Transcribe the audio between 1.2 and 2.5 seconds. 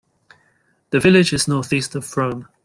is north-east of Frome.